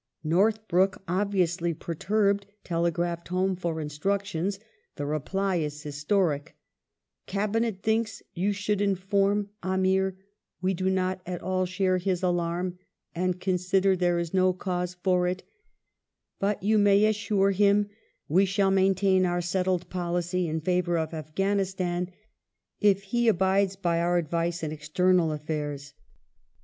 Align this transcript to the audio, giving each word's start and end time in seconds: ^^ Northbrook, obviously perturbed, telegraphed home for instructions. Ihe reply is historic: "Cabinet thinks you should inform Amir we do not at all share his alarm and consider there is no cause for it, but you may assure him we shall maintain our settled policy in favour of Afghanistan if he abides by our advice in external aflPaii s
^^ 0.01 0.03
Northbrook, 0.23 1.03
obviously 1.07 1.75
perturbed, 1.75 2.47
telegraphed 2.63 3.27
home 3.27 3.55
for 3.55 3.79
instructions. 3.79 4.57
Ihe 4.99 5.05
reply 5.05 5.57
is 5.57 5.83
historic: 5.83 6.55
"Cabinet 7.27 7.83
thinks 7.83 8.23
you 8.33 8.51
should 8.51 8.81
inform 8.81 9.51
Amir 9.61 10.17
we 10.59 10.73
do 10.73 10.89
not 10.89 11.21
at 11.27 11.43
all 11.43 11.67
share 11.67 11.99
his 11.99 12.23
alarm 12.23 12.79
and 13.13 13.39
consider 13.39 13.95
there 13.95 14.17
is 14.17 14.33
no 14.33 14.53
cause 14.53 14.95
for 14.95 15.27
it, 15.27 15.43
but 16.39 16.63
you 16.63 16.79
may 16.79 17.05
assure 17.05 17.51
him 17.51 17.87
we 18.27 18.43
shall 18.45 18.71
maintain 18.71 19.23
our 19.23 19.39
settled 19.39 19.87
policy 19.91 20.47
in 20.47 20.61
favour 20.61 20.97
of 20.97 21.13
Afghanistan 21.13 22.09
if 22.79 23.03
he 23.03 23.27
abides 23.27 23.75
by 23.75 23.99
our 24.01 24.17
advice 24.17 24.63
in 24.63 24.71
external 24.71 25.29
aflPaii 25.29 25.75
s 25.75 25.93